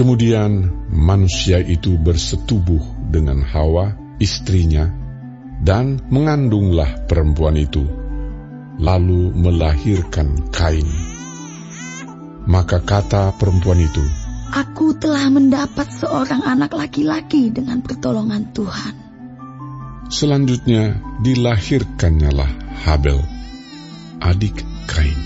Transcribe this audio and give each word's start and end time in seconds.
Kemudian 0.00 0.72
manusia 0.88 1.60
itu 1.60 2.00
bersetubuh 2.00 2.80
dengan 3.12 3.44
Hawa, 3.44 3.92
istrinya, 4.16 4.88
dan 5.60 6.00
mengandunglah 6.08 7.04
perempuan 7.04 7.60
itu, 7.60 7.84
lalu 8.80 9.28
melahirkan 9.36 10.48
Kain. 10.48 10.88
Maka 12.48 12.80
kata 12.80 13.36
perempuan 13.36 13.76
itu, 13.76 14.00
Aku 14.56 14.96
telah 14.96 15.28
mendapat 15.28 15.92
seorang 15.92 16.48
anak 16.48 16.72
laki-laki 16.72 17.52
dengan 17.52 17.84
pertolongan 17.84 18.48
Tuhan. 18.56 18.96
Selanjutnya 20.08 20.96
dilahirkannyalah 21.20 22.48
Habel, 22.88 23.20
adik 24.24 24.64
Kain. 24.88 25.20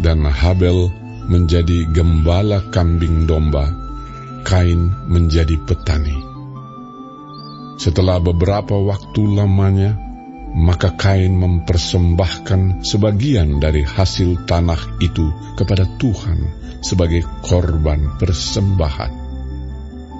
Dan 0.00 0.24
Habel 0.24 0.88
menjadi 1.30 1.86
gembala 1.86 2.66
kambing 2.74 3.30
domba, 3.30 3.70
Kain 4.42 4.90
menjadi 5.06 5.54
petani. 5.62 6.18
Setelah 7.78 8.18
beberapa 8.18 8.74
waktu 8.74 9.38
lamanya, 9.38 9.94
maka 10.58 10.90
Kain 10.98 11.38
mempersembahkan 11.38 12.82
sebagian 12.82 13.62
dari 13.62 13.86
hasil 13.86 14.42
tanah 14.50 14.98
itu 14.98 15.30
kepada 15.54 15.86
Tuhan 16.02 16.38
sebagai 16.82 17.22
korban 17.46 18.18
persembahan. 18.18 19.12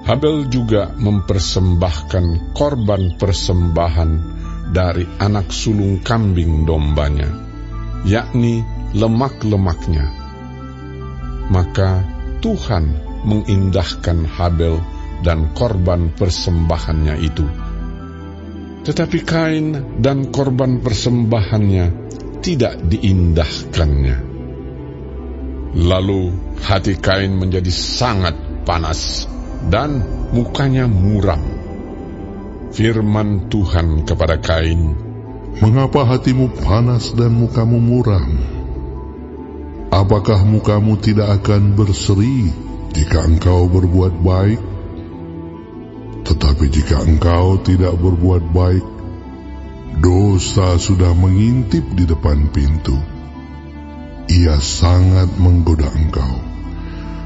Habel 0.06 0.48
juga 0.48 0.95
mempersembahkan 0.95 2.54
korban 2.56 3.18
persembahan 3.18 4.10
dari 4.71 5.04
anak 5.18 5.51
sulung 5.51 6.01
kambing 6.01 6.65
dombanya, 6.65 7.29
yakni 8.06 8.62
lemak-lemaknya. 8.95 10.20
Maka 11.51 12.06
Tuhan 12.38 12.95
mengindahkan 13.26 14.24
Habel 14.24 14.80
dan 15.20 15.52
korban 15.52 16.15
persembahannya 16.16 17.20
itu 17.20 17.45
tetapi 18.80 19.18
Kain 19.29 19.66
dan 20.01 20.32
korban 20.32 20.80
persembahannya 20.80 21.87
tidak 22.40 22.80
diindahkannya. 22.80 24.16
Lalu 25.76 26.23
hati 26.65 26.96
Kain 26.96 27.37
menjadi 27.37 27.68
sangat 27.68 28.65
panas 28.65 29.28
dan 29.68 30.01
mukanya 30.32 30.88
muram. 30.88 31.45
Firman 32.71 33.51
Tuhan 33.52 34.06
kepada 34.09 34.40
Kain, 34.40 35.10
Mengapa 35.60 36.06
hatimu 36.06 36.62
panas 36.62 37.12
dan 37.12 37.37
mukamu 37.37 37.82
muram? 37.82 38.59
Apakah 39.91 40.46
mukamu 40.46 41.02
tidak 41.02 41.43
akan 41.43 41.74
berseri 41.74 42.46
jika 42.95 43.27
engkau 43.27 43.66
berbuat 43.66 44.23
baik? 44.23 44.60
Tetapi 46.23 46.65
jika 46.71 47.02
engkau 47.02 47.59
tidak 47.59 47.99
berbuat 47.99 48.55
baik, 48.55 48.87
dosa 49.99 50.79
sudah 50.79 51.11
mengintip 51.18 51.83
di 51.99 52.07
depan 52.07 52.55
pintu. 52.55 52.95
Ia 54.30 54.63
sangat 54.63 55.35
menggoda 55.43 55.91
engkau, 55.91 56.38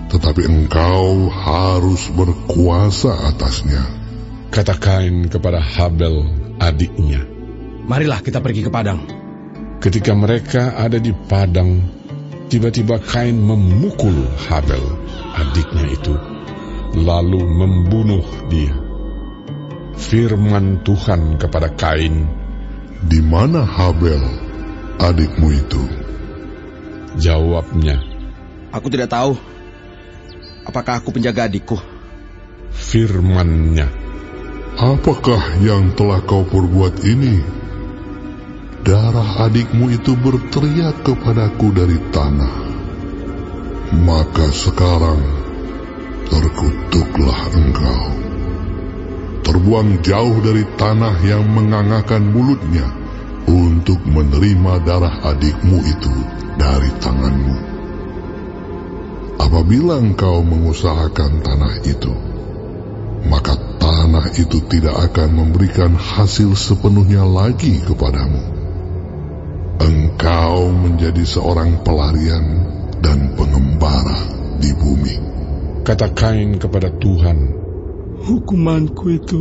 tetapi 0.09 0.49
engkau 0.49 1.29
harus 1.29 2.09
berkuasa 2.17 3.29
atasnya. 3.29 3.85
Kata 4.49 4.73
Kain 4.81 5.29
kepada 5.29 5.61
Habel 5.61 6.25
adiknya. 6.57 7.21
Marilah 7.85 8.25
kita 8.25 8.41
pergi 8.41 8.65
ke 8.65 8.71
padang. 8.73 9.05
Ketika 9.85 10.17
mereka 10.17 10.73
ada 10.81 10.97
di 10.97 11.13
padang, 11.13 12.04
tiba-tiba 12.55 13.03
Kain 13.03 13.35
memukul 13.35 14.15
Habel, 14.47 14.79
adiknya 15.35 15.91
itu, 15.91 16.15
lalu 17.03 17.43
membunuh 17.43 18.23
dia. 18.47 18.71
Firman 19.99 20.87
Tuhan 20.87 21.35
kepada 21.35 21.75
Kain, 21.75 22.31
Di 23.11 23.19
mana 23.19 23.67
Habel, 23.67 24.23
adikmu 25.03 25.51
itu? 25.51 25.83
jawabnya, 27.19 27.99
Aku 28.71 28.87
tidak 28.87 29.11
tahu. 29.11 29.35
Apakah 30.63 31.03
aku 31.03 31.11
penjaga 31.11 31.51
adikku? 31.51 31.75
firmannya, 32.71 33.91
Apakah 34.79 35.59
yang 35.59 35.91
telah 35.99 36.23
kau 36.23 36.47
perbuat 36.47 37.03
ini? 37.03 37.43
Darah 38.85 39.49
adikmu 39.49 39.89
itu 39.97 40.13
berteriak 40.13 41.09
kepadaku 41.09 41.73
dari 41.73 41.97
tanah. 42.13 42.57
Maka 43.97 44.53
sekarang 44.53 45.25
terkutuklah 46.29 47.41
engkau. 47.57 48.07
Terbuang 49.41 50.05
jauh 50.05 50.37
dari 50.45 50.69
tanah 50.77 51.17
yang 51.25 51.49
mengangakan 51.49 52.29
mulutnya 52.29 52.85
untuk 53.49 54.05
menerima 54.05 54.85
darah 54.85 55.33
adikmu 55.33 55.81
itu 55.81 56.15
dari 56.61 56.93
tanganmu. 57.01 57.57
Apabila 59.41 59.97
engkau 59.97 60.45
mengusahakan 60.45 61.41
tanah 61.41 61.75
itu, 61.89 62.13
maka 63.33 63.57
tanah 63.81 64.29
itu 64.37 64.61
tidak 64.69 65.09
akan 65.09 65.41
memberikan 65.41 65.97
hasil 65.97 66.53
sepenuhnya 66.53 67.25
lagi 67.25 67.81
kepadamu. 67.81 68.54
Engkau 69.83 70.71
menjadi 70.71 71.25
seorang 71.27 71.83
pelarian 71.83 72.47
dan 73.03 73.35
pengembara 73.35 74.21
di 74.63 74.71
bumi. 74.75 75.17
kata 75.85 76.17
Kain 76.17 76.57
kepada 76.57 76.89
Tuhan, 76.97 77.39
Hukumanku 78.25 79.05
itu 79.13 79.41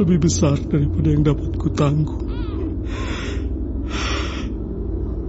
lebih 0.00 0.24
besar 0.24 0.56
daripada 0.56 1.08
yang 1.12 1.22
dapat 1.28 1.50
kutangguh. 1.60 2.22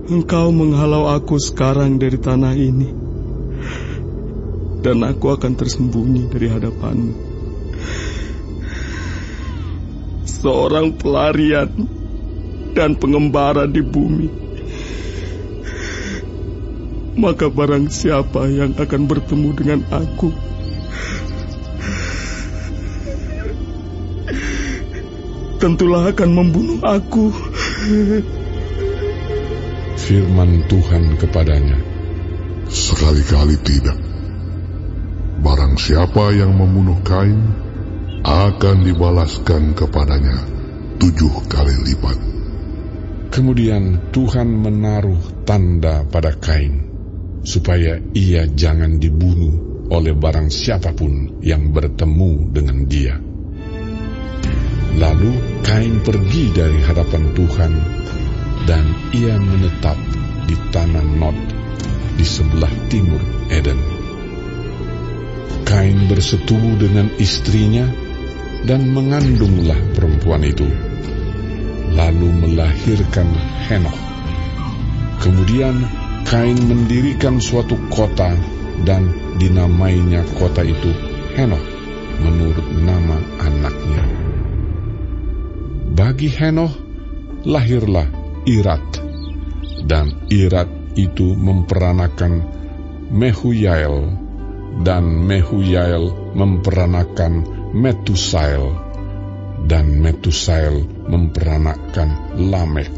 Engkau 0.06 0.53
menghalau 0.53 1.09
aku 1.12 1.35
sekarang 1.41 2.00
dari 2.00 2.16
tanah 2.22 2.53
ini, 2.56 2.90
dan 4.79 5.02
aku 5.03 5.34
akan 5.34 5.53
tersembunyi 5.57 6.29
dari 6.29 6.47
hadapanmu. 6.47 7.13
Seorang 10.23 10.94
pelarian 11.02 11.73
dan 12.75 13.00
pengembara 13.00 13.66
di 13.66 13.80
bumi. 13.80 14.28
Maka 17.16 17.47
barang 17.47 17.88
siapa 17.88 18.52
yang 18.52 18.75
akan 18.75 19.02
bertemu 19.08 19.50
dengan 19.56 19.80
aku 19.88 20.30
tentulah 25.66 26.14
akan 26.14 26.30
membunuh 26.30 26.78
aku. 26.85 27.34
firman 30.06 30.62
Tuhan 30.69 31.18
kepadanya, 31.18 31.81
Sekali-kali 32.69 33.58
tidak. 33.66 33.97
Barang 35.41 35.74
siapa 35.81 36.30
yang 36.38 36.53
membunuh 36.53 37.02
Kain 37.02 37.41
akan 38.22 38.85
dibalaskan 38.85 39.74
kepadanya 39.74 40.38
tujuh 41.02 41.34
kali 41.50 41.74
lipat. 41.90 42.34
Kemudian 43.35 44.16
Tuhan 44.16 44.47
menaruh 44.47 45.44
tanda 45.44 46.07
pada 46.07 46.40
Kain, 46.40 46.88
supaya 47.44 48.00
ia 48.16 48.47
jangan 48.47 48.96
dibunuh 48.96 49.84
oleh 49.91 50.16
barang 50.16 50.47
siapa 50.47 50.96
pun 50.96 51.43
yang 51.43 51.76
bertemu 51.76 52.32
dengan 52.55 52.87
dia. 52.87 53.20
Lalu 54.96 55.59
Kain 55.67 55.99
pergi 55.99 56.55
dari 56.55 56.79
hadapan 56.79 57.35
Tuhan, 57.35 57.72
dan 58.72 58.85
ia 59.11 59.35
menetap 59.35 59.99
di 60.47 60.55
tanah 60.72 61.03
Nod 61.03 61.35
di 62.16 62.23
sebelah 62.23 62.72
timur 62.87 63.20
Eden. 63.52 63.79
Kain 65.67 66.08
bersetubuh 66.08 66.79
dengan 66.79 67.11
istrinya 67.20 67.84
dan 68.64 68.96
mengandunglah 68.96 69.91
perempuan 69.91 70.40
itu, 70.47 70.95
lalu 71.96 72.30
melahirkan 72.32 73.28
Henok. 73.66 73.97
Kemudian 75.24 75.88
Kain 76.26 76.58
mendirikan 76.58 77.38
suatu 77.38 77.78
kota 77.94 78.34
dan 78.82 79.14
dinamainya 79.38 80.26
kota 80.36 80.66
itu 80.66 80.90
Henok 81.38 81.62
menurut 82.20 82.68
nama 82.82 83.18
anaknya. 83.46 84.03
Bagi 85.96 86.30
Henoh 86.34 86.74
lahirlah 87.46 88.09
Irat, 88.50 88.90
dan 89.86 90.28
Irat 90.34 90.97
itu 90.97 91.38
memperanakan 91.38 92.42
Mehuyael, 93.14 94.09
dan 94.82 95.06
Mehuyael 95.06 96.34
memperanakan 96.34 97.46
Metusael, 97.78 98.74
dan 99.70 100.02
Metusael 100.02 100.95
memperanakan 101.09 102.37
Lamek. 102.49 102.93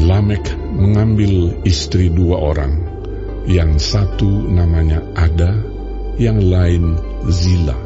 Lamek 0.00 0.44
mengambil 0.76 1.60
istri 1.66 2.08
dua 2.12 2.38
orang, 2.40 2.74
Yang 3.48 3.96
satu 3.96 4.28
namanya 4.46 5.02
Ada, 5.16 5.58
yang 6.20 6.38
lain 6.38 6.94
Zila. 7.32 7.76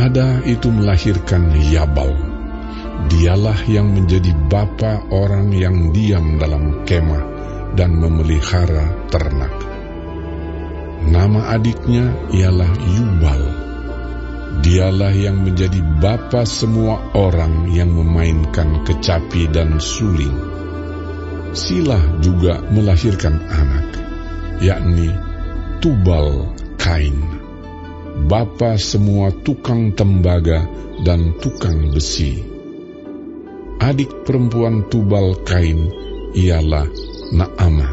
Ada 0.00 0.40
itu 0.48 0.72
melahirkan 0.72 1.52
Yabal. 1.68 2.16
Dialah 3.12 3.56
yang 3.68 3.92
menjadi 3.92 4.32
bapa 4.48 5.08
orang 5.12 5.52
yang 5.52 5.92
diam 5.92 6.40
dalam 6.40 6.84
kemah 6.88 7.24
dan 7.76 7.96
memelihara 7.96 9.08
ternak. 9.12 9.52
Nama 11.00 11.56
adiknya 11.56 12.12
ialah 12.32 12.72
Yubal. 12.96 13.42
Dialah 14.50 15.14
yang 15.14 15.46
menjadi 15.46 15.78
bapa 16.02 16.42
semua 16.42 17.14
orang 17.14 17.70
yang 17.70 17.94
memainkan 17.94 18.82
kecapi 18.82 19.46
dan 19.54 19.78
suling. 19.78 20.34
Silah 21.54 22.18
juga 22.18 22.58
melahirkan 22.66 23.38
anak, 23.46 23.86
yakni 24.58 25.14
Tubal 25.78 26.50
Kain, 26.78 27.18
bapa 28.26 28.74
semua 28.74 29.30
tukang 29.30 29.94
tembaga 29.94 30.66
dan 31.06 31.38
tukang 31.38 31.94
besi. 31.94 32.42
Adik 33.80 34.26
perempuan 34.26 34.86
Tubal 34.90 35.40
Kain 35.46 35.90
ialah 36.36 36.86
Naamah. 37.34 37.92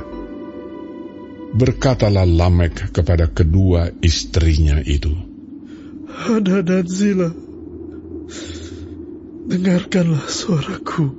Berkatalah 1.58 2.28
Lamek 2.28 2.94
kepada 2.94 3.32
kedua 3.32 3.90
istrinya 4.04 4.78
itu, 4.84 5.27
Ada 6.18 6.66
dan 6.66 6.90
Zila, 6.90 7.30
dengarkanlah 9.54 10.26
suaraku. 10.26 11.14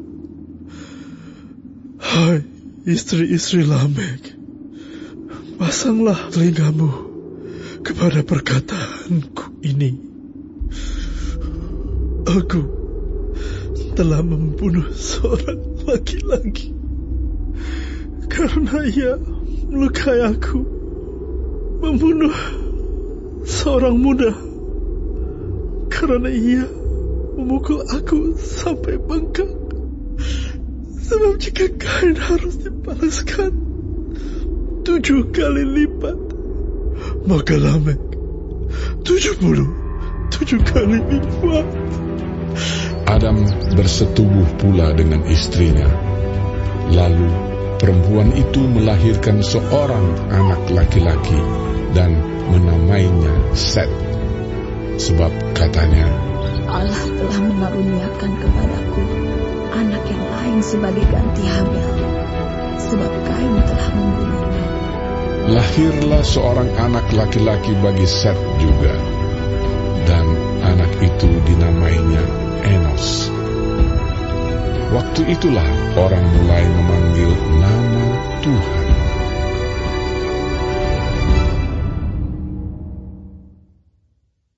Hai 2.02 2.42
istri-istri 2.82 3.62
Lamek, 3.62 4.34
pasanglah 5.54 6.18
telingamu 6.34 6.90
kepada 7.86 8.26
perkataanku 8.26 9.62
ini. 9.62 9.94
Aku 12.26 12.62
telah 13.94 14.26
membunuh 14.26 14.90
seorang 14.98 15.62
laki-laki 15.86 16.74
karena 18.26 18.82
ia 18.82 19.14
melukai 19.70 20.26
aku, 20.26 20.58
membunuh 21.86 22.34
seorang 23.46 23.94
muda 23.94 24.47
karena 25.98 26.30
ia 26.30 26.62
memukul 27.34 27.82
aku 27.90 28.38
sampai 28.38 29.02
bengkak. 29.02 29.50
Sebab 31.10 31.34
jika 31.42 31.66
kain 31.74 32.14
harus 32.14 32.62
dibalaskan 32.62 33.52
tujuh 34.86 35.34
kali 35.34 35.64
lipat, 35.66 36.18
maka 37.26 37.58
Lamek 37.58 37.98
tujuh 39.02 39.34
puluh 39.42 39.66
tujuh 40.30 40.62
kali 40.62 41.02
lipat. 41.02 41.66
Adam 43.10 43.42
bersetubuh 43.74 44.46
pula 44.62 44.94
dengan 44.94 45.26
istrinya. 45.26 45.88
Lalu 46.94 47.26
perempuan 47.82 48.30
itu 48.38 48.62
melahirkan 48.70 49.42
seorang 49.42 50.30
anak 50.30 50.62
laki-laki 50.70 51.40
dan 51.96 52.14
menamainya 52.52 53.34
Set. 53.56 54.07
Sebab 54.98 55.30
katanya, 55.54 56.10
Allah 56.66 57.06
telah 57.06 57.38
mengaruniakan 57.38 58.32
kepadaku 58.42 59.02
anak 59.70 60.02
yang 60.10 60.24
lain 60.26 60.58
sebagai 60.58 61.06
ganti 61.06 61.46
hamil, 61.46 61.88
sebab 62.82 63.12
Kain 63.22 63.54
telah 63.62 63.88
membunuhnya. 63.94 64.64
lahirlah 65.54 66.22
seorang 66.26 66.66
anak 66.82 67.06
laki-laki 67.14 67.72
bagi 67.78 68.10
Set 68.10 68.34
juga. 68.58 68.90
Dan 70.02 70.26
anak 70.66 70.92
itu 70.98 71.30
dinamainya 71.46 72.24
Enos. 72.66 73.30
Waktu 74.88 75.30
itulah 75.30 75.68
orang 75.94 76.26
mulai 76.26 76.64
memanggil 76.64 77.32
nama 77.60 78.06
Tuhan. 78.42 78.77